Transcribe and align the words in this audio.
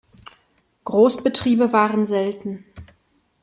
Großbetriebe 0.85 1.71
waren 1.73 2.07
selten. 2.07 2.65